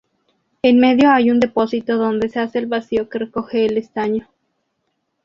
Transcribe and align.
En 0.63 0.79
medio 0.79 1.11
hay 1.11 1.29
un 1.29 1.39
depósito 1.39 1.95
donde 1.97 2.27
se 2.27 2.39
hace 2.39 2.57
el 2.57 2.65
vacío 2.65 3.07
que 3.07 3.19
recoge 3.19 3.67
el 3.67 3.77
estaño. 3.77 4.27